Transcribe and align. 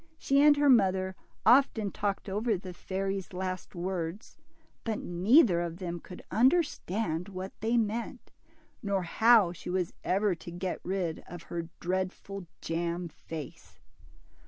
She 0.17 0.41
and 0.41 0.57
her 0.57 0.67
mother 0.67 1.15
often 1.45 1.91
talked 1.91 2.27
over 2.27 2.57
the 2.57 2.73
fairy's 2.73 3.33
last 3.33 3.75
words, 3.75 4.35
but 4.83 4.97
neither 4.97 5.61
of 5.61 5.77
them 5.77 5.99
could 5.99 6.23
under 6.31 6.63
stand 6.63 7.29
what 7.29 7.51
they 7.61 7.77
meant, 7.77 8.31
nor 8.81 9.03
how 9.03 9.51
she 9.53 9.69
was 9.69 9.93
ever 10.03 10.33
to 10.33 10.49
get 10.49 10.79
rid 10.83 11.19
of 11.27 11.43
her 11.53 11.69
dreadful 11.79 12.47
jam 12.61 13.09
face. 13.09 13.77